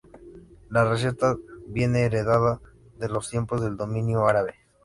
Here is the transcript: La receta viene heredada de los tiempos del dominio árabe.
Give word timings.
La 0.71 0.83
receta 0.83 1.37
viene 1.67 1.99
heredada 2.05 2.59
de 2.97 3.07
los 3.07 3.29
tiempos 3.29 3.61
del 3.61 3.77
dominio 3.77 4.25
árabe. 4.25 4.55